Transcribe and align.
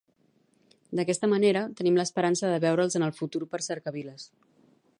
D'aquesta 0.99 1.27
manera, 1.33 1.61
tenim 1.81 1.99
l'esperança 2.01 2.49
de 2.53 2.57
veure'ls 2.65 2.97
en 3.01 3.07
el 3.09 3.13
futur 3.19 3.43
per 3.53 3.61
cercaviles! 3.67 4.27